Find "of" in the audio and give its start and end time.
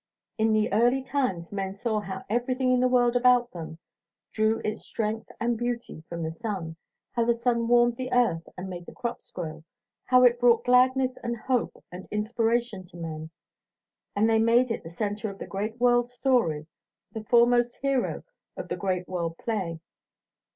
15.29-15.37, 18.57-18.69